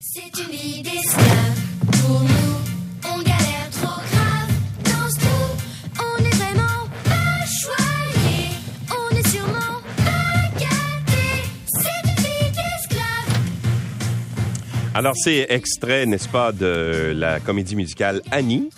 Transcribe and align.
C'est 0.00 0.30
une 0.40 0.50
vie 0.52 0.80
d'esclave 0.80 1.58
pour 1.90 2.20
nous. 2.20 2.54
On 3.04 3.18
galère 3.18 3.68
trop 3.72 4.00
grave 4.00 4.50
dans 4.84 5.10
ce 5.10 5.18
trou. 5.18 5.56
On 5.98 6.24
est 6.24 6.36
vraiment 6.36 6.86
pas 7.02 7.44
choyés. 7.60 8.50
On 8.90 9.16
est 9.16 9.26
sûrement 9.26 9.82
pas 9.96 10.56
gâtés. 10.56 11.42
C'est 11.66 12.08
une 12.08 12.14
vie 12.14 12.50
d'esclave. 12.52 13.40
Alors, 14.94 15.16
c'est 15.16 15.46
extrait, 15.48 16.06
n'est-ce 16.06 16.28
pas, 16.28 16.52
de 16.52 17.12
la 17.16 17.40
comédie 17.40 17.74
musicale 17.74 18.22
Annie, 18.30 18.70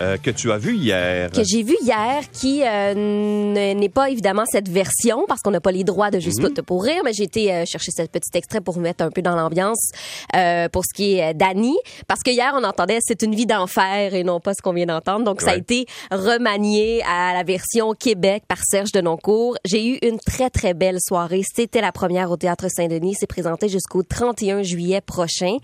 euh, 0.00 0.16
que 0.18 0.30
tu 0.30 0.52
as 0.52 0.58
vu 0.58 0.76
hier. 0.76 1.30
que 1.30 1.42
j'ai 1.44 1.62
vu 1.62 1.76
hier, 1.82 2.22
qui 2.32 2.62
euh, 2.64 2.94
n'est 2.94 3.88
pas 3.88 4.10
évidemment 4.10 4.44
cette 4.50 4.68
version 4.68 5.24
parce 5.28 5.40
qu'on 5.40 5.50
n'a 5.50 5.60
pas 5.60 5.72
les 5.72 5.84
droits 5.84 6.10
de 6.10 6.18
Juste 6.20 6.40
Mhm. 6.42 6.62
pour 6.64 6.82
rire, 6.84 7.02
mais 7.04 7.12
j'ai 7.12 7.24
été 7.24 7.52
euh, 7.54 7.64
chercher 7.66 7.90
ce 7.92 8.02
petit 8.02 8.30
extrait 8.34 8.60
pour 8.60 8.78
mettre 8.78 9.04
un 9.04 9.10
peu 9.10 9.22
dans 9.22 9.36
l'ambiance 9.36 9.90
euh, 10.34 10.68
pour 10.68 10.82
ce 10.84 10.94
qui 10.94 11.14
est 11.14 11.30
euh, 11.30 11.32
d'Annie, 11.34 11.78
parce 12.08 12.20
que 12.22 12.30
hier 12.30 12.52
on 12.56 12.64
entendait 12.64 12.98
c'est 13.00 13.22
une 13.22 13.34
vie 13.34 13.46
d'enfer 13.46 14.14
et 14.14 14.24
non 14.24 14.40
pas 14.40 14.54
ce 14.54 14.62
qu'on 14.62 14.72
vient 14.72 14.86
d'entendre, 14.86 15.24
donc 15.24 15.40
ça 15.40 15.52
a 15.52 15.56
été 15.56 15.86
remanié 16.10 17.02
à 17.08 17.32
la 17.34 17.42
version 17.44 17.92
Québec 17.94 18.42
par 18.48 18.58
Serge 18.64 18.92
Denoncourt. 18.92 19.56
J'ai 19.64 19.86
eu 19.86 19.98
une 20.02 20.18
très 20.18 20.50
très 20.50 20.74
belle 20.74 20.98
soirée. 21.00 21.42
C'était 21.54 21.80
la 21.80 21.92
première 21.92 22.30
au 22.30 22.36
théâtre 22.36 22.66
Saint-Denis. 22.68 23.14
C'est 23.18 23.26
présenté 23.26 23.68
jusqu'au 23.68 24.02
31 24.02 24.62
juillet 24.62 25.00
prochain, 25.00 25.56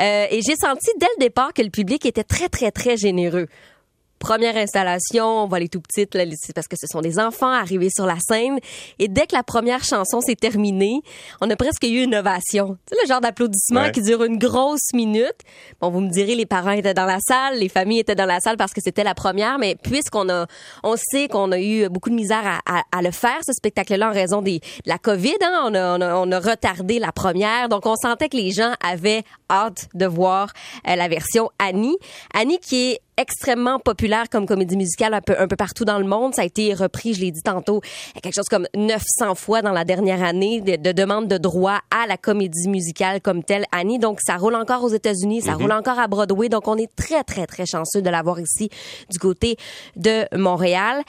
Euh, 0.00 0.26
et 0.30 0.40
j'ai 0.46 0.56
senti 0.56 0.90
dès 0.98 1.06
le 1.18 1.20
départ 1.20 1.52
que 1.52 1.62
le 1.62 1.70
public 1.70 2.04
était 2.06 2.24
très 2.24 2.48
très 2.48 2.70
très 2.70 2.96
généreux 2.96 3.46
première 4.22 4.56
installation, 4.56 5.24
on 5.26 5.46
voit 5.48 5.58
les 5.58 5.68
tout 5.68 5.80
petites, 5.80 6.14
là, 6.14 6.24
parce 6.54 6.68
que 6.68 6.76
ce 6.80 6.86
sont 6.86 7.00
des 7.00 7.18
enfants 7.18 7.50
arrivés 7.52 7.90
sur 7.90 8.06
la 8.06 8.16
scène. 8.20 8.58
Et 8.98 9.08
dès 9.08 9.26
que 9.26 9.34
la 9.34 9.42
première 9.42 9.82
chanson 9.84 10.20
s'est 10.20 10.36
terminée, 10.36 11.00
on 11.40 11.50
a 11.50 11.56
presque 11.56 11.82
eu 11.84 12.02
une 12.04 12.14
ovation. 12.14 12.78
Tu 12.88 12.94
sais, 12.94 13.02
le 13.02 13.08
genre 13.08 13.20
d'applaudissement 13.20 13.82
Ouais. 13.82 13.92
qui 13.92 14.00
dure 14.02 14.22
une 14.24 14.38
grosse 14.38 14.92
minute. 14.94 15.34
Bon, 15.80 15.90
vous 15.90 16.00
me 16.00 16.08
direz, 16.10 16.34
les 16.34 16.46
parents 16.46 16.70
étaient 16.70 16.94
dans 16.94 17.04
la 17.06 17.18
salle, 17.20 17.58
les 17.58 17.68
familles 17.68 17.98
étaient 18.00 18.14
dans 18.14 18.26
la 18.26 18.38
salle 18.40 18.56
parce 18.56 18.72
que 18.72 18.80
c'était 18.82 19.04
la 19.04 19.14
première, 19.14 19.58
mais 19.58 19.74
puisqu'on 19.74 20.28
a, 20.28 20.46
on 20.84 20.94
sait 20.96 21.28
qu'on 21.28 21.50
a 21.52 21.58
eu 21.58 21.88
beaucoup 21.88 22.10
de 22.10 22.14
misère 22.14 22.42
à, 22.46 22.60
à- 22.78 22.82
à 22.92 23.02
le 23.02 23.10
faire, 23.10 23.38
ce 23.46 23.52
spectacle-là, 23.52 24.08
en 24.10 24.12
raison 24.12 24.40
des, 24.42 24.58
de 24.60 24.64
la 24.86 24.98
COVID, 24.98 25.34
hein, 25.42 25.62
on, 25.66 25.74
a, 25.74 25.98
on, 25.98 26.00
a, 26.00 26.14
on 26.16 26.30
a 26.32 26.38
retardé 26.38 26.98
la 26.98 27.12
première. 27.12 27.68
Donc, 27.68 27.86
on 27.86 27.96
sentait 27.96 28.28
que 28.28 28.36
les 28.36 28.50
gens 28.52 28.72
avaient 28.84 29.22
hâte 29.50 29.88
de 29.94 30.06
voir 30.06 30.52
euh, 30.88 30.94
la 30.96 31.08
version 31.08 31.50
Annie. 31.58 31.96
Annie 32.34 32.58
qui 32.58 32.92
est 32.92 33.00
extrêmement 33.16 33.78
populaire 33.78 34.24
comme 34.30 34.46
comédie 34.46 34.76
musicale 34.76 35.14
un 35.14 35.20
peu, 35.20 35.34
un 35.38 35.46
peu 35.46 35.56
partout 35.56 35.84
dans 35.84 35.98
le 35.98 36.04
monde. 36.06 36.34
Ça 36.34 36.42
a 36.42 36.44
été 36.44 36.72
repris, 36.74 37.14
je 37.14 37.20
l'ai 37.20 37.30
dit 37.30 37.42
tantôt, 37.42 37.80
quelque 38.22 38.34
chose 38.34 38.48
comme 38.48 38.66
900 38.74 39.34
fois 39.34 39.62
dans 39.62 39.72
la 39.72 39.84
dernière 39.84 40.22
année 40.22 40.60
de, 40.60 40.76
de 40.76 40.92
demande 40.92 41.28
de 41.28 41.38
droit 41.38 41.80
à 41.90 42.06
la 42.06 42.16
comédie 42.16 42.68
musicale 42.68 43.20
comme 43.20 43.44
telle, 43.44 43.64
Annie. 43.72 43.98
Donc, 43.98 44.18
ça 44.22 44.36
roule 44.36 44.54
encore 44.54 44.82
aux 44.84 44.88
États-Unis, 44.88 45.42
ça 45.42 45.54
roule 45.54 45.72
encore 45.72 45.98
à 45.98 46.08
Broadway. 46.08 46.48
Donc, 46.48 46.68
on 46.68 46.76
est 46.76 46.90
très, 46.96 47.22
très, 47.24 47.46
très 47.46 47.66
chanceux 47.66 48.02
de 48.02 48.10
l'avoir 48.10 48.40
ici 48.40 48.70
du 49.10 49.18
côté 49.18 49.56
de 49.96 50.24
Montréal. 50.36 51.02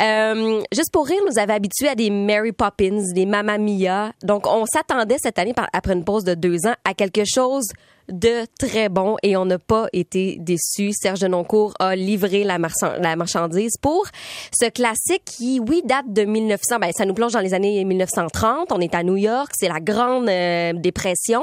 Euh, 0.00 0.62
juste 0.72 0.92
pour 0.92 1.06
rire, 1.06 1.20
nous 1.28 1.38
avait 1.38 1.52
habitués 1.52 1.88
à 1.88 1.94
des 1.94 2.10
Mary 2.10 2.52
Poppins, 2.52 3.02
des 3.12 3.26
Mamma 3.26 3.58
Mia. 3.58 4.12
Donc, 4.22 4.46
on 4.46 4.64
s'attendait 4.66 5.16
cette 5.20 5.38
année, 5.38 5.52
par- 5.52 5.68
après 5.72 5.94
une 5.94 6.04
pause 6.04 6.24
de 6.24 6.34
deux 6.34 6.66
ans, 6.66 6.74
à 6.84 6.94
quelque 6.94 7.22
chose 7.26 7.64
de 8.10 8.46
très 8.58 8.88
bon 8.88 9.16
et 9.22 9.36
on 9.36 9.44
n'a 9.44 9.58
pas 9.58 9.86
été 9.92 10.36
déçus. 10.40 10.92
Serge 10.92 11.20
Denoncourt 11.20 11.74
a 11.78 11.94
livré 11.96 12.44
la, 12.44 12.58
marchand- 12.58 12.94
la 13.00 13.16
marchandise 13.16 13.76
pour 13.80 14.06
ce 14.58 14.68
classique 14.68 15.22
qui, 15.24 15.60
oui, 15.60 15.82
date 15.84 16.06
de 16.12 16.22
1900. 16.22 16.78
Ben, 16.80 16.90
ça 16.92 17.04
nous 17.04 17.14
plonge 17.14 17.32
dans 17.32 17.40
les 17.40 17.54
années 17.54 17.84
1930. 17.84 18.72
On 18.72 18.80
est 18.80 18.94
à 18.94 19.02
New 19.02 19.16
York. 19.16 19.50
C'est 19.58 19.68
la 19.68 19.80
grande 19.80 20.28
euh, 20.28 20.72
dépression. 20.74 21.42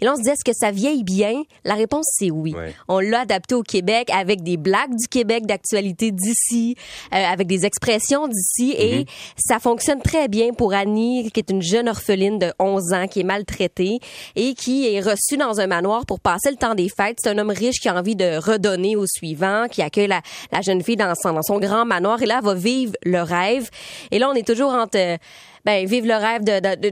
Et 0.00 0.04
là, 0.04 0.12
on 0.12 0.16
se 0.16 0.20
disait, 0.22 0.32
est-ce 0.32 0.44
que 0.44 0.56
ça 0.56 0.70
vieillit 0.70 1.04
bien? 1.04 1.42
La 1.64 1.74
réponse, 1.74 2.06
c'est 2.10 2.30
oui. 2.30 2.54
Ouais. 2.54 2.74
On 2.88 3.00
l'a 3.00 3.20
adapté 3.20 3.54
au 3.54 3.62
Québec 3.62 4.10
avec 4.12 4.42
des 4.42 4.56
blagues 4.56 4.94
du 4.94 5.08
Québec 5.08 5.46
d'actualité 5.46 6.10
d'ici, 6.10 6.76
euh, 7.14 7.16
avec 7.16 7.46
des 7.46 7.64
expressions 7.66 8.26
d'ici 8.28 8.74
et 8.78 9.06
ça 9.36 9.58
fonctionne 9.58 10.00
très 10.02 10.28
bien 10.28 10.52
pour 10.52 10.72
Annie, 10.74 11.30
qui 11.30 11.40
est 11.40 11.50
une 11.50 11.62
jeune 11.62 11.88
orpheline 11.88 12.38
de 12.38 12.52
11 12.58 12.92
ans 12.92 13.06
qui 13.08 13.20
est 13.20 13.24
maltraitée 13.24 13.98
et 14.36 14.54
qui 14.54 14.92
est 14.94 15.00
reçue 15.00 15.36
dans 15.38 15.60
un 15.60 15.66
manoir 15.66 16.06
pour 16.08 16.18
passer 16.18 16.50
le 16.50 16.56
temps 16.56 16.74
des 16.74 16.88
fêtes. 16.88 17.18
C'est 17.22 17.30
un 17.30 17.38
homme 17.38 17.50
riche 17.50 17.78
qui 17.80 17.88
a 17.88 17.94
envie 17.94 18.16
de 18.16 18.38
redonner 18.38 18.96
au 18.96 19.06
suivant, 19.06 19.66
qui 19.70 19.80
accueille 19.82 20.08
la, 20.08 20.22
la 20.50 20.60
jeune 20.62 20.82
fille 20.82 20.96
dans 20.96 21.14
son, 21.14 21.34
dans 21.34 21.42
son 21.42 21.60
grand 21.60 21.84
manoir 21.84 22.20
et 22.20 22.26
là, 22.26 22.38
elle 22.40 22.44
va 22.44 22.54
vivre 22.54 22.94
le 23.04 23.22
rêve. 23.22 23.70
Et 24.10 24.18
là, 24.18 24.28
on 24.28 24.34
est 24.34 24.46
toujours 24.46 24.72
entre... 24.72 24.98
euh, 24.98 25.16
ben 25.64 25.84
vivre 25.86 26.06
le 26.06 26.14
rêve 26.14 26.44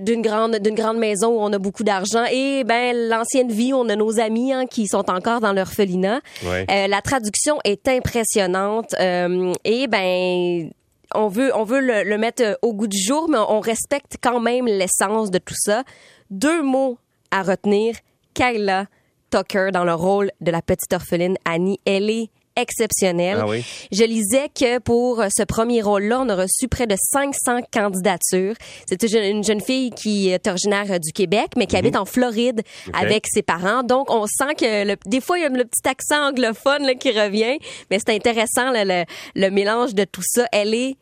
d'une 0.04 0.20
grande 0.22 0.56
d'une 0.56 0.74
grande 0.74 0.98
maison 0.98 1.28
où 1.28 1.38
on 1.40 1.52
a 1.52 1.58
beaucoup 1.58 1.84
d'argent 1.84 2.24
et 2.30 2.64
ben 2.64 3.08
l'ancienne 3.08 3.50
vie 3.50 3.72
où 3.72 3.76
on 3.76 3.88
a 3.88 3.94
nos 3.96 4.18
amis 4.18 4.52
hein, 4.52 4.66
qui 4.66 4.88
sont 4.88 5.08
encore 5.08 5.40
dans 5.40 5.52
l'orphelinat. 5.52 6.20
Ouais. 6.44 6.66
Euh, 6.68 6.86
la 6.88 7.00
traduction 7.00 7.58
est 7.64 7.86
impressionnante 7.88 8.92
euh, 9.00 9.52
et 9.64 9.86
ben 9.86 10.68
on 11.14 11.28
veut 11.28 11.52
on 11.54 11.62
veut 11.62 11.80
le, 11.80 12.02
le 12.02 12.18
mettre 12.18 12.42
euh, 12.42 12.54
au 12.60 12.74
goût 12.74 12.88
du 12.88 13.00
jour 13.00 13.28
mais 13.30 13.38
on 13.38 13.60
respecte 13.60 14.16
quand 14.20 14.40
même 14.40 14.66
l'essence 14.66 15.30
de 15.30 15.38
tout 15.38 15.54
ça. 15.56 15.84
Deux 16.30 16.60
mots 16.60 16.98
à 17.30 17.44
retenir 17.44 17.94
Kyla 18.34 18.86
Tucker 19.36 19.70
dans 19.72 19.84
le 19.84 19.94
rôle 19.94 20.30
de 20.40 20.50
la 20.50 20.62
petite 20.62 20.92
orpheline 20.92 21.36
Annie, 21.44 21.78
elle 21.84 22.10
est 22.10 22.30
exceptionnelle. 22.58 23.38
Ah 23.42 23.46
oui? 23.46 23.62
Je 23.92 24.02
lisais 24.04 24.48
que 24.48 24.78
pour 24.78 25.22
ce 25.36 25.42
premier 25.42 25.82
rôle-là, 25.82 26.20
on 26.22 26.28
a 26.30 26.34
reçu 26.36 26.68
près 26.68 26.86
de 26.86 26.96
500 27.12 27.60
candidatures. 27.70 28.54
C'est 28.88 29.02
une 29.02 29.08
jeune- 29.10 29.36
une 29.36 29.44
jeune 29.44 29.60
fille 29.60 29.90
qui 29.90 30.30
est 30.30 30.46
originaire 30.46 30.86
euh, 30.90 30.98
du 30.98 31.12
Québec, 31.12 31.48
mais 31.56 31.66
qui 31.66 31.76
habite 31.76 31.96
en 31.96 32.06
Floride 32.06 32.62
avec 32.94 33.26
ses 33.28 33.42
parents. 33.42 33.82
Donc, 33.82 34.10
on 34.10 34.26
sent 34.26 34.54
que 34.58 34.86
le- 34.86 34.96
des 35.04 35.20
fois, 35.20 35.38
il 35.38 35.42
y 35.42 35.44
a 35.44 35.50
le 35.50 35.64
petit 35.64 35.86
accent 35.86 36.28
anglophone 36.30 36.82
là, 36.84 36.94
qui 36.94 37.10
revient, 37.10 37.58
mais 37.90 37.98
c'est 37.98 38.14
intéressant 38.14 38.70
là, 38.70 38.84
le, 38.86 39.04
le 39.34 39.50
mélange 39.50 39.94
de 39.94 40.04
tout 40.04 40.22
ça. 40.24 40.46
Elle 40.50 40.72
est 40.74 40.96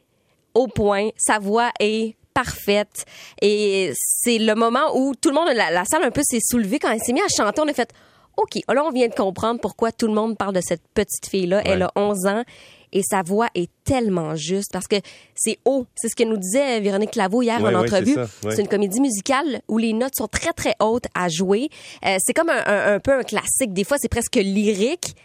au 0.54 0.66
point. 0.66 1.10
Sa 1.16 1.38
voix 1.38 1.70
est 1.78 2.16
parfaite. 2.34 3.04
Et 3.42 3.92
c'est 3.94 4.38
le 4.38 4.56
moment 4.56 4.96
où 4.96 5.14
tout 5.14 5.28
le 5.28 5.36
monde, 5.36 5.48
la, 5.54 5.70
la 5.70 5.84
salle 5.84 6.02
un 6.02 6.10
peu 6.10 6.22
s'est 6.24 6.40
soulevée 6.44 6.80
quand 6.80 6.90
elle 6.90 6.98
s'est 7.00 7.12
mise 7.12 7.22
à 7.22 7.44
chanter. 7.44 7.60
On 7.64 7.68
a 7.68 7.72
fait, 7.72 7.92
OK, 8.36 8.60
là, 8.68 8.84
on 8.84 8.90
vient 8.90 9.08
de 9.08 9.14
comprendre 9.14 9.60
pourquoi 9.60 9.92
tout 9.92 10.06
le 10.06 10.14
monde 10.14 10.36
parle 10.36 10.54
de 10.54 10.60
cette 10.62 10.82
petite 10.94 11.26
fille-là. 11.28 11.62
Elle 11.64 11.82
a 11.82 11.92
11 11.96 12.26
ans. 12.26 12.42
Et 12.96 13.02
sa 13.02 13.22
voix 13.22 13.48
est 13.56 13.68
tellement 13.82 14.36
juste 14.36 14.70
parce 14.72 14.86
que 14.86 14.94
c'est 15.34 15.58
haut. 15.64 15.84
C'est 15.96 16.08
ce 16.08 16.14
que 16.14 16.22
nous 16.22 16.36
disait 16.36 16.78
Véronique 16.78 17.16
Laveau 17.16 17.42
hier 17.42 17.58
en 17.60 17.72
entrevue. 17.80 18.14
c'est 18.54 18.62
une 18.62 18.68
comédie 18.68 19.00
musicale 19.00 19.62
où 19.66 19.78
les 19.78 19.92
notes 19.92 20.14
sont 20.16 20.28
très, 20.28 20.52
très 20.52 20.74
hautes 20.80 21.06
à 21.12 21.28
jouer. 21.28 21.70
Euh, 22.06 22.16
c'est 22.24 22.32
comme 22.34 22.50
un, 22.50 22.62
un- 22.66 22.94
un 22.94 23.00
peu 23.00 23.12
un 23.18 23.24
classique. 23.24 23.72
Des 23.72 23.82
fois, 23.82 23.96
c'est 24.00 24.08
presque 24.08 24.36
lyrique. 24.36 25.16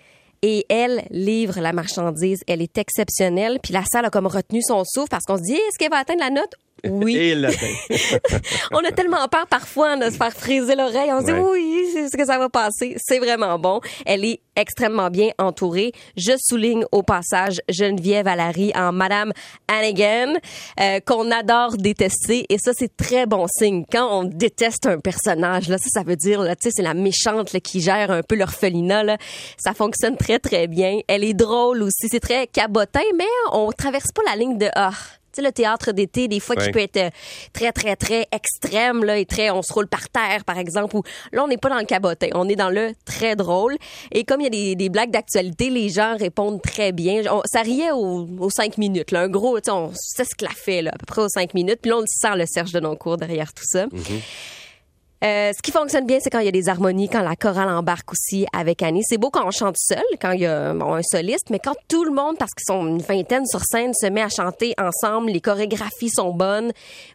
Et 0.41 0.65
elle 0.69 1.03
livre 1.11 1.59
la 1.59 1.73
marchandise. 1.73 2.39
Elle 2.47 2.61
est 2.61 2.77
exceptionnelle. 2.77 3.59
Puis 3.61 3.73
la 3.73 3.83
salle 3.85 4.05
a 4.05 4.09
comme 4.09 4.25
retenu 4.27 4.61
son 4.63 4.83
souffle 4.85 5.09
parce 5.09 5.25
qu'on 5.25 5.37
se 5.37 5.43
dit, 5.43 5.53
est-ce 5.53 5.77
qu'elle 5.77 5.91
va 5.91 5.97
atteindre 5.97 6.21
la 6.21 6.29
note? 6.29 6.53
Oui. 6.85 7.15
Et 7.15 7.35
l'atteint. 7.35 7.75
On 8.71 8.79
a 8.79 8.91
tellement 8.91 9.27
peur 9.27 9.47
parfois 9.47 9.97
de 9.97 10.05
se 10.05 10.17
faire 10.17 10.33
friser 10.33 10.75
l'oreille. 10.75 11.11
On 11.11 11.21
se 11.21 11.25
dit 11.25 11.31
oui, 11.31 11.89
c'est 11.93 12.09
ce 12.09 12.17
que 12.17 12.25
ça 12.25 12.37
va 12.37 12.49
passer. 12.49 12.95
C'est 12.97 13.19
vraiment 13.19 13.57
bon. 13.59 13.81
Elle 14.05 14.25
est 14.25 14.41
extrêmement 14.55 15.09
bien 15.09 15.29
entourée. 15.37 15.91
Je 16.17 16.33
souligne 16.37 16.83
au 16.91 17.01
passage 17.01 17.61
Geneviève 17.69 18.25
Valerie 18.25 18.71
en 18.75 18.91
Madame 18.91 19.31
Hannigan, 19.67 20.33
euh, 20.79 20.99
qu'on 20.99 21.31
adore 21.31 21.77
détester. 21.77 22.45
Et 22.49 22.57
ça, 22.57 22.71
c'est 22.77 22.95
très 22.95 23.25
bon 23.25 23.47
signe. 23.47 23.85
Quand 23.91 24.19
on 24.19 24.23
déteste 24.23 24.85
un 24.85 24.99
personnage, 24.99 25.69
là, 25.69 25.77
ça, 25.77 25.89
ça 25.89 26.03
veut 26.03 26.15
dire, 26.17 26.41
là, 26.41 26.55
tu 26.55 26.63
sais, 26.63 26.71
c'est 26.75 26.83
la 26.83 26.93
méchante 26.93 27.53
là, 27.53 27.59
qui 27.59 27.81
gère 27.81 28.11
un 28.11 28.21
peu 28.21 28.35
l'orphelinat. 28.35 29.03
Là. 29.03 29.17
Ça 29.57 29.73
fonctionne 29.73 30.17
très, 30.17 30.39
très 30.39 30.67
bien. 30.67 30.99
Elle 31.07 31.23
est 31.23 31.33
drôle 31.33 31.81
aussi. 31.83 32.07
C'est 32.09 32.19
très 32.19 32.47
cabotin, 32.47 32.99
mais 33.17 33.25
on 33.51 33.71
traverse 33.71 34.11
pas 34.13 34.23
la 34.25 34.35
ligne 34.35 34.57
de 34.57 34.67
ah. 34.75 34.91
Sais, 35.39 35.45
le 35.45 35.51
théâtre 35.51 35.91
d'été, 35.91 36.27
des 36.27 36.39
fois, 36.39 36.55
Ouais. 36.55 36.65
qui 36.65 36.71
peut 36.71 36.79
être 36.79 36.97
euh, 36.97 37.09
très, 37.53 37.71
très, 37.71 37.95
très 37.95 38.27
extrême, 38.31 39.03
là, 39.03 39.17
et 39.17 39.25
très, 39.25 39.49
on 39.49 39.61
se 39.61 39.71
roule 39.73 39.87
par 39.87 40.09
terre, 40.09 40.43
par 40.45 40.57
exemple, 40.57 40.95
ou 40.97 41.03
là, 41.31 41.43
on 41.43 41.47
n'est 41.47 41.57
pas 41.57 41.69
dans 41.69 41.77
le 41.79 41.85
cabotin, 41.85 42.27
on 42.35 42.47
est 42.49 42.55
dans 42.55 42.69
le 42.69 42.91
très 43.05 43.35
drôle. 43.35 43.77
Et 44.11 44.23
comme 44.23 44.41
il 44.41 44.45
y 44.45 44.47
a 44.47 44.49
des, 44.49 44.75
des 44.75 44.89
blagues 44.89 45.11
d'actualité, 45.11 45.69
les 45.69 45.89
gens 45.89 46.15
répondent 46.17 46.61
très 46.61 46.91
bien. 46.91 47.23
On- 47.31 47.41
ça 47.45 47.61
riait 47.61 47.91
aux, 47.91 48.27
aux 48.39 48.49
cinq 48.49 48.77
minutes, 48.77 49.11
là, 49.11 49.21
un 49.21 49.29
gros, 49.29 49.59
tu 49.59 49.65
sais, 49.65 49.71
on 49.71 49.91
s'esclaffait, 49.95 50.81
là, 50.81 50.91
à 50.93 50.97
peu 50.97 51.05
près 51.05 51.21
aux 51.21 51.29
cinq 51.29 51.53
minutes, 51.53 51.79
puis 51.81 51.89
là, 51.91 51.97
on 51.97 52.03
sent 52.05 52.35
le 52.35 52.45
Serge 52.45 52.71
de 52.71 52.79
Noncourt 52.79 53.17
derrière 53.17 53.53
tout 53.53 53.63
ça. 53.65 53.85
Euh, 55.23 55.51
ce 55.55 55.61
qui 55.61 55.71
fonctionne 55.71 56.05
bien, 56.05 56.19
c'est 56.21 56.29
quand 56.29 56.39
il 56.39 56.45
y 56.45 56.49
a 56.49 56.51
des 56.51 56.69
harmonies, 56.69 57.09
quand 57.09 57.21
la 57.21 57.35
chorale 57.35 57.69
embarque 57.69 58.11
aussi 58.11 58.45
avec 58.53 58.81
Annie. 58.81 59.03
C'est 59.03 59.17
beau 59.17 59.29
quand 59.29 59.45
on 59.45 59.51
chante 59.51 59.75
seul, 59.77 60.03
quand 60.21 60.31
il 60.31 60.41
y 60.41 60.45
a 60.45 60.73
bon, 60.73 60.93
un 60.93 61.01
soliste, 61.03 61.49
mais 61.49 61.59
quand 61.59 61.75
tout 61.89 62.05
le 62.05 62.11
monde, 62.11 62.37
parce 62.37 62.51
qu'ils 62.53 62.65
sont 62.65 62.87
une 62.87 63.01
vingtaine 63.01 63.45
sur 63.45 63.61
scène, 63.65 63.93
se 63.93 64.07
met 64.07 64.21
à 64.21 64.29
chanter 64.29 64.73
ensemble, 64.79 65.31
les 65.31 65.41
chorégraphies 65.41 66.09
sont 66.09 66.31
bonnes, 66.31 66.71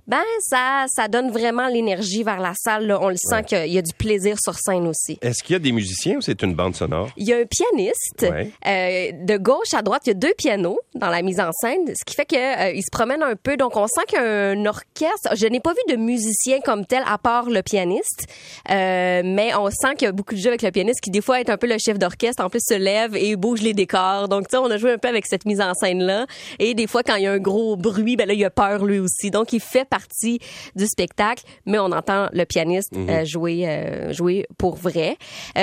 ben 0.06 0.22
ça, 0.40 0.84
ça 0.88 1.08
donne 1.08 1.30
vraiment 1.30 1.66
l'énergie 1.68 2.22
vers 2.22 2.40
la 2.40 2.52
salle. 2.54 2.86
là. 2.86 2.98
On 3.00 3.08
le 3.08 3.16
sent 3.16 3.44
qu'il 3.44 3.72
y 3.72 3.78
a 3.78 3.82
du 3.82 3.94
plaisir 3.94 4.36
sur 4.38 4.54
scène 4.58 4.86
aussi. 4.86 5.18
Est-ce 5.22 5.42
qu'il 5.42 5.54
y 5.54 5.56
a 5.56 5.60
des 5.60 5.72
musiciens 5.72 6.16
ou 6.16 6.20
c'est 6.20 6.42
une 6.42 6.54
bande 6.54 6.76
sonore? 6.76 7.08
Il 7.16 7.26
y 7.26 7.32
a 7.32 7.38
un 7.38 7.46
pianiste. 7.46 8.22
Ouais. 8.22 8.50
Euh, 8.66 9.12
de 9.24 9.36
gauche 9.38 9.72
à 9.72 9.80
droite, 9.82 10.02
il 10.04 10.10
y 10.10 10.12
a 10.12 10.14
deux 10.14 10.34
pianos 10.36 10.78
dans 10.94 11.08
la 11.08 11.22
mise 11.22 11.40
en 11.40 11.52
scène, 11.52 11.86
ce 11.88 12.04
qui 12.04 12.14
fait 12.14 12.26
que 12.26 12.36
euh, 12.36 12.80
se 12.80 12.90
promène 12.92 13.22
un 13.22 13.36
peu. 13.36 13.56
Donc, 13.56 13.76
on 13.76 13.86
sent 13.86 14.02
qu'il 14.08 14.18
y 14.18 14.22
a 14.22 14.50
un 14.50 14.66
orchestre. 14.66 15.34
Je 15.34 15.46
n'ai 15.46 15.60
pas 15.60 15.72
vu 15.72 15.94
de 15.94 15.96
musicien 15.96 16.60
comme 16.60 16.84
tel, 16.84 17.02
à 17.06 17.16
part 17.16 17.48
le 17.48 17.62
pianiste. 17.62 17.93
Pianiste, 17.94 18.26
Euh, 18.70 19.22
mais 19.24 19.54
on 19.54 19.68
sent 19.70 19.94
qu'il 19.98 20.06
y 20.06 20.08
a 20.08 20.12
beaucoup 20.12 20.34
de 20.34 20.40
jeux 20.40 20.48
avec 20.48 20.62
le 20.62 20.70
pianiste 20.70 21.00
qui 21.02 21.10
des 21.10 21.20
fois 21.20 21.38
est 21.40 21.50
un 21.50 21.56
peu 21.58 21.66
le 21.66 21.76
chef 21.78 21.98
d'orchestre, 21.98 22.42
en 22.42 22.48
plus 22.48 22.60
se 22.66 22.74
lève 22.74 23.14
et 23.14 23.36
bouge 23.36 23.60
les 23.60 23.74
décors. 23.74 24.28
Donc, 24.28 24.48
tu 24.48 24.52
sais, 24.52 24.56
on 24.56 24.70
a 24.70 24.78
joué 24.78 24.92
un 24.92 24.98
peu 24.98 25.08
avec 25.08 25.26
cette 25.26 25.44
mise 25.44 25.60
en 25.60 25.74
scène-là. 25.74 26.26
Et 26.58 26.74
des 26.74 26.86
fois, 26.86 27.02
quand 27.02 27.16
il 27.16 27.24
y 27.24 27.26
a 27.26 27.32
un 27.32 27.38
gros 27.38 27.76
bruit, 27.76 28.16
ben 28.16 28.26
là, 28.26 28.32
il 28.34 28.44
a 28.44 28.50
peur 28.50 28.84
lui 28.84 28.98
aussi. 29.00 29.30
Donc, 29.30 29.52
il 29.52 29.60
fait 29.60 29.84
partie 29.86 30.38
du 30.76 30.86
spectacle, 30.86 31.44
mais 31.66 31.78
on 31.78 31.92
entend 31.92 32.28
le 32.32 32.44
pianiste 32.44 32.92
euh, 33.10 33.24
jouer, 33.24 33.68
euh, 33.68 34.12
jouer 34.12 34.46
pour 34.56 34.76
vrai. 34.76 35.16
Et 35.56 35.58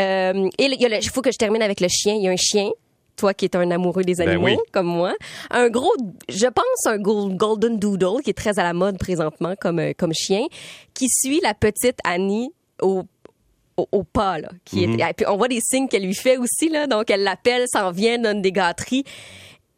il 0.60 0.82
y 0.82 0.86
a 0.86 0.90
le- 0.90 0.98
il 1.02 1.10
faut 1.10 1.22
que 1.22 1.32
je 1.32 1.38
termine 1.38 1.62
avec 1.64 1.80
le 1.80 1.88
chien. 1.90 2.14
Il 2.14 2.24
y 2.24 2.28
a 2.28 2.32
un 2.32 2.36
chien 2.38 2.70
toi 3.22 3.34
qui 3.34 3.46
es 3.46 3.56
un 3.56 3.70
amoureux 3.72 4.04
des 4.04 4.16
Ben 4.16 4.28
animaux 4.30 4.46
oui. 4.48 4.58
comme 4.74 4.88
moi, 4.88 5.14
un 5.52 5.70
gros, 5.70 5.94
je 6.28 6.48
pense 6.48 6.86
un 6.88 6.98
gol- 6.98 7.36
golden 7.38 7.78
doodle 7.80 8.22
qui 8.24 8.32
est 8.32 8.38
très 8.38 8.58
à 8.60 8.64
la 8.64 8.74
mode 8.74 8.98
présentement 8.98 9.54
comme 9.60 9.80
euh, 9.80 9.94
comme 9.98 10.14
chien, 10.14 10.44
qui 10.94 11.08
suit 11.10 11.40
la 11.42 11.54
petite 11.54 12.00
Annie 12.04 12.52
au 12.82 13.04
au, 13.78 13.88
au 13.94 14.04
pas 14.04 14.38
là, 14.40 14.50
qui 14.66 14.86
Mhm. 14.86 14.98
puis 15.16 15.26
on 15.30 15.38
voit 15.38 15.48
des 15.48 15.62
signes 15.62 15.88
qu'elle 15.88 16.04
lui 16.04 16.14
fait 16.14 16.38
aussi 16.38 16.68
là, 16.70 16.88
donc 16.88 17.10
elle 17.10 17.24
l'appelle, 17.24 17.66
s'en 17.72 17.92
vient, 17.92 18.18
donne 18.20 18.42
des 18.42 18.52
gâteries 18.52 19.06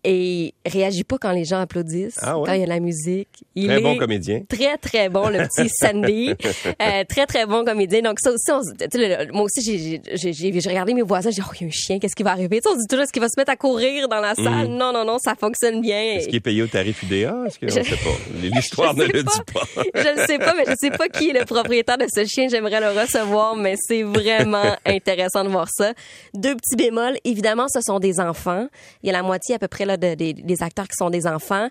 et 0.03 0.53
réagit 0.65 1.03
pas 1.03 1.17
quand 1.17 1.31
les 1.31 1.45
gens 1.45 1.59
applaudissent, 1.61 2.19
Ah 2.21 2.37
ouais? 2.39 2.45
quand 2.47 2.53
il 2.53 2.59
y 2.59 2.63
a 2.63 2.65
de 2.65 2.69
la 2.69 2.79
musique. 2.79 3.29
Il 3.55 3.67
Très 3.67 3.77
est 3.77 3.81
bon 3.81 3.97
comédien. 3.97 4.41
Très, 4.49 4.77
très 4.77 5.09
bon, 5.09 5.29
le 5.29 5.39
petit 5.47 5.69
Sandy. 5.79 6.33
Euh, 6.81 7.03
très, 7.07 7.25
très 7.25 7.45
bon 7.45 7.63
comédien. 7.63 8.01
Donc, 8.01 8.19
ça 8.19 8.31
aussi, 8.31 8.51
on 8.51 8.59
le- 8.97 9.31
moi 9.31 9.43
aussi, 9.43 9.61
j'ai- 9.63 10.69
regardé 10.69 10.93
mes 10.93 11.01
voisins, 11.01 11.29
j'ai 11.29 11.41
dit, 11.41 11.47
oh, 11.49 11.53
il 11.59 11.61
y 11.61 11.65
a 11.65 11.67
un 11.67 11.71
chien, 11.71 11.99
qu'est-ce 11.99 12.15
qui 12.15 12.23
va 12.23 12.31
arriver? 12.31 12.59
Tu 12.59 12.63
sais, 12.63 12.69
on 12.69 12.73
se 12.73 12.79
dit 12.81 12.87
toujours, 12.89 13.03
est-ce 13.03 13.13
qu'il 13.13 13.21
va 13.21 13.27
se 13.29 13.35
mettre 13.39 13.51
à 13.51 13.55
courir 13.55 14.07
dans 14.07 14.19
la 14.19 14.35
salle? 14.35 14.67
Non, 14.67 14.91
non, 14.93 15.05
non, 15.05 15.17
ça 15.19 15.35
fonctionne 15.35 15.81
bien. 15.81 16.01
Est-ce 16.15 16.27
qu'il 16.27 16.35
est 16.35 16.39
payé 16.39 16.61
au 16.63 16.67
tarif 16.67 17.01
UDA? 17.03 17.35
Est-ce 17.47 17.59
que, 17.59 17.65
on 17.65 17.69
Je- 17.69 17.79
ne 17.79 17.83
sait 17.83 17.95
pas. 17.95 18.55
L'histoire 18.55 18.93
ne 18.95 19.05
le 19.05 19.23
pas. 19.23 19.31
dit 19.31 19.53
pas. 19.53 19.83
je 19.95 20.21
ne 20.21 20.25
sais 20.27 20.37
pas, 20.37 20.53
mais 20.57 20.63
je 20.67 20.73
sais 20.79 20.91
pas 20.91 21.07
qui 21.09 21.29
est 21.29 21.33
le 21.39 21.45
propriétaire 21.45 21.97
de 21.97 22.05
ce 22.13 22.25
chien. 22.25 22.47
J'aimerais 22.49 22.79
le 22.79 22.99
recevoir, 22.99 23.55
mais 23.55 23.75
c'est 23.79 24.03
vraiment 24.03 24.75
intéressant 24.85 25.43
de 25.43 25.49
voir 25.49 25.67
ça. 25.71 25.93
Deux 26.33 26.55
petits 26.55 26.75
bémols. 26.75 27.17
Évidemment, 27.23 27.67
ce 27.73 27.79
sont 27.81 27.99
des 27.99 28.19
enfants. 28.19 28.67
Il 29.01 29.07
y 29.07 29.09
a 29.09 29.13
la 29.13 29.23
moitié 29.23 29.55
à 29.55 29.59
peu 29.59 29.67
près 29.67 29.85
là, 29.85 29.92
de- 29.97 30.15
des, 30.15 30.33
des 30.33 30.63
acteurs 30.63 30.87
qui 30.87 30.95
sont 30.97 31.09
des 31.09 31.25
enfants. 31.27 31.67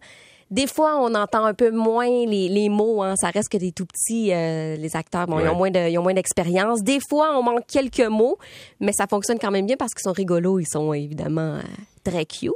Des 0.51 0.67
fois, 0.67 0.99
on 1.01 1.15
entend 1.15 1.47
un 1.47 1.55
peu 1.55 1.71
moins 1.71 2.07
les, 2.27 2.51
les 2.51 2.69
mots. 2.69 3.03
Hein. 3.03 3.15
Ça 3.17 3.31
reste 3.31 3.49
que 3.49 3.57
des 3.57 3.73
tout 3.73 3.87
petits, 3.87 4.35
euh, 4.35 4.77
les 4.77 4.95
acteurs. 4.97 5.27
Bon, 5.27 5.39
ils 5.41 5.49
ont 5.49 5.55
moins 5.57 5.71
de, 5.71 5.89
ils 5.89 5.97
ont 5.99 6.03
moins 6.03 6.13
d'expérience. 6.13 6.83
Des 6.83 6.99
fois, 7.09 7.39
on 7.39 7.43
manque 7.43 7.67
quelques 7.67 8.01
mots, 8.07 8.37
mais 8.79 8.93
ça 8.93 9.07
fonctionne 9.07 9.39
quand 9.39 9.51
même 9.51 9.65
bien 9.65 9.77
parce 9.79 9.95
qu'ils 9.95 10.03
sont 10.03 10.13
rigolos. 10.13 10.59
Ils 10.59 10.67
sont 10.69 10.93
évidemment 10.93 11.55
euh, 11.55 11.63
très 12.05 12.27
cute. 12.27 12.53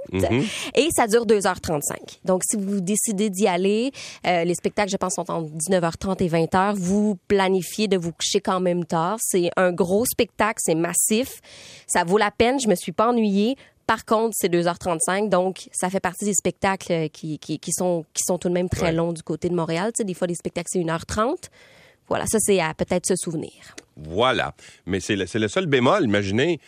Et 0.75 0.89
ça 0.95 1.07
dure 1.07 1.25
2h35. 1.25 2.19
Donc, 2.27 2.43
si 2.45 2.59
vous 2.59 2.83
décidez 2.83 3.31
d'y 3.31 3.49
aller, 3.49 3.93
euh, 4.27 4.45
les 4.45 4.55
spectacles, 4.55 4.91
je 4.91 4.99
pense, 4.99 5.15
sont 5.15 5.31
entre 5.31 5.49
19h30 5.55 6.23
et 6.23 6.29
20h. 6.29 6.75
Vous 6.75 7.17
planifiez 7.29 7.89
de 7.89 7.97
vous 7.97 8.13
coucher 8.13 8.41
quand 8.43 8.61
même 8.61 8.85
tard. 8.85 9.17
C'est 9.23 9.49
un 9.57 9.73
gros 9.73 10.05
spectacle, 10.05 10.59
c'est 10.63 10.75
massif. 10.75 11.41
Ça 11.87 12.05
vaut 12.05 12.19
la 12.19 12.31
peine. 12.31 12.61
Je 12.61 12.69
me 12.69 12.75
suis 12.75 12.93
pas 12.93 13.09
ennuyée. 13.09 13.57
Par 13.87 14.05
contre, 14.05 14.35
c'est 14.37 14.49
2h35, 14.53 15.29
donc 15.29 15.69
ça 15.73 15.89
fait 15.91 16.01
partie 16.01 16.25
des 16.25 16.35
spectacles 16.35 16.93
euh, 16.93 17.09
qui, 17.09 17.39
qui, 17.39 17.59
qui 17.61 17.71
sont, 17.73 18.05
qui 18.13 18.23
sont 18.27 18.37
tout 18.37 18.49
de 18.49 18.55
même 18.55 18.69
très 18.69 18.87
Ouais. 18.87 18.93
longs 18.93 19.13
du 19.13 19.23
côté 19.23 19.49
de 19.49 19.55
Montréal. 19.55 19.93
Tu 19.95 19.99
sais, 19.99 20.05
des 20.05 20.15
fois, 20.15 20.27
les 20.27 20.35
spectacles, 20.35 20.69
c'est 20.73 20.81
1h30. 20.81 21.37
Voilà, 22.09 22.25
ça, 22.27 22.39
c'est 22.41 22.61
à 22.61 22.75
peut-être 22.75 23.07
se 23.07 23.15
souvenir. 23.17 23.53
Voilà. 23.97 24.55
Mais 24.87 24.99
c'est 25.01 25.15
le, 25.17 25.27
seul 25.49 25.67
bémol. 25.67 26.05
Imaginez, 26.05 26.61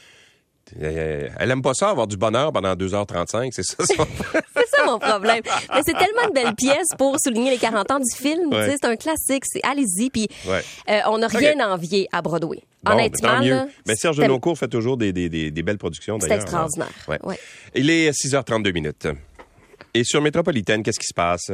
euh, 0.81 1.29
elle 1.39 1.51
aime 1.51 1.63
pas 1.63 1.75
ça, 1.75 1.91
avoir 1.91 2.07
du 2.07 2.17
bonheur 2.17 2.53
pendant 2.53 2.75
2h35. 2.75 3.51
C'est 3.53 3.63
ça 3.65 3.85
son... 3.85 4.07
C'est 4.55 4.67
ça 4.77 4.85
mon 4.87 4.99
problème. 4.99 5.43
Mais 5.75 5.81
c'est 5.85 5.93
tellement 5.95 6.29
une 6.29 6.35
belle 6.35 6.55
pièce 6.55 6.89
pour 6.97 7.17
souligner 7.21 7.51
les 7.51 7.59
40 7.59 7.91
ans 7.91 7.99
du 8.01 8.17
film. 8.17 8.53
Ouais. 8.53 8.71
C'est 8.71 8.85
un 8.87 8.97
classique. 8.97 9.45
C'est 9.47 9.61
allez-y. 9.65 10.11
Puis 10.11 10.29
Ouais. 10.47 10.63
euh, 10.91 11.01
on 11.09 11.19
n'a 11.19 11.27
rien 11.29 11.59
à 11.61 11.69
envier 11.69 12.09
à 12.13 12.23
Broadway. 12.23 12.63
Bon, 12.85 12.93
Honnêtement, 12.93 13.29
tant 13.29 13.43
mieux. 13.43 13.51
là, 13.51 13.67
Mais 13.87 13.95
Serge 13.97 14.17
c'est- 14.19 14.29
Nocourt 14.29 14.57
fait 14.57 14.69
toujours 14.69 14.97
des, 14.97 15.13
des, 15.13 15.29
des, 15.29 15.51
des 15.51 15.63
belles 15.63 15.79
productions, 15.79 16.19
c'est 16.21 16.29
d'ailleurs. 16.29 16.43
extraordinaire. 16.45 16.89
Ouais. 17.09 17.19
Ouais. 17.25 17.39
Il 17.75 17.91
est 17.91 18.11
6h32 18.13 18.73
minutes. 18.73 19.09
Et 19.95 20.05
sur 20.05 20.21
Métropolitaine, 20.23 20.83
qu'est-ce 20.83 21.01
qui 21.01 21.07
se 21.07 21.15
passe? 21.15 21.51